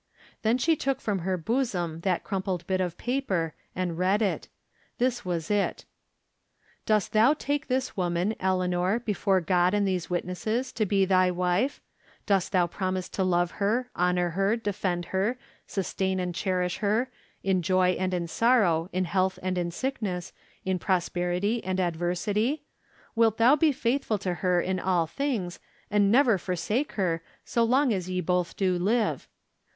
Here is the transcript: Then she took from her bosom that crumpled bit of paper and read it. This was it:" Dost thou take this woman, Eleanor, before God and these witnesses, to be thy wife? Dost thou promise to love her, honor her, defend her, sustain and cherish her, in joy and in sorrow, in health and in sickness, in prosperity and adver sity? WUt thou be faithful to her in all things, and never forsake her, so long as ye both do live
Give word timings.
Then 0.41 0.57
she 0.57 0.75
took 0.75 0.99
from 0.99 1.19
her 1.19 1.37
bosom 1.37 1.99
that 1.99 2.23
crumpled 2.23 2.65
bit 2.65 2.81
of 2.81 2.97
paper 2.97 3.53
and 3.75 3.99
read 3.99 4.23
it. 4.23 4.47
This 4.97 5.23
was 5.23 5.51
it:" 5.51 5.85
Dost 6.87 7.11
thou 7.11 7.35
take 7.35 7.67
this 7.67 7.95
woman, 7.95 8.33
Eleanor, 8.39 8.97
before 8.97 9.39
God 9.41 9.75
and 9.75 9.87
these 9.87 10.09
witnesses, 10.09 10.71
to 10.71 10.87
be 10.87 11.05
thy 11.05 11.29
wife? 11.29 11.81
Dost 12.25 12.51
thou 12.51 12.65
promise 12.65 13.09
to 13.09 13.23
love 13.23 13.51
her, 13.51 13.91
honor 13.95 14.31
her, 14.31 14.55
defend 14.55 15.05
her, 15.13 15.37
sustain 15.67 16.19
and 16.19 16.33
cherish 16.33 16.77
her, 16.79 17.11
in 17.43 17.61
joy 17.61 17.89
and 17.89 18.11
in 18.11 18.27
sorrow, 18.27 18.89
in 18.91 19.05
health 19.05 19.37
and 19.43 19.55
in 19.55 19.69
sickness, 19.69 20.33
in 20.65 20.79
prosperity 20.79 21.63
and 21.63 21.79
adver 21.79 22.13
sity? 22.15 22.61
WUt 23.15 23.37
thou 23.37 23.55
be 23.55 23.71
faithful 23.71 24.17
to 24.17 24.33
her 24.33 24.59
in 24.59 24.79
all 24.79 25.05
things, 25.05 25.59
and 25.91 26.11
never 26.11 26.39
forsake 26.39 26.93
her, 26.93 27.21
so 27.45 27.63
long 27.63 27.93
as 27.93 28.09
ye 28.09 28.19
both 28.19 28.57
do 28.57 28.79
live 28.79 29.27